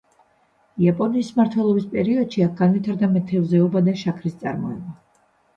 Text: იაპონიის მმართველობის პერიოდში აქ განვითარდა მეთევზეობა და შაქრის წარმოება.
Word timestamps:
იაპონიის 0.85 1.27
მმართველობის 1.35 1.85
პერიოდში 1.91 2.45
აქ 2.47 2.55
განვითარდა 2.63 3.11
მეთევზეობა 3.13 3.85
და 3.91 3.97
შაქრის 4.07 4.41
წარმოება. 4.43 4.97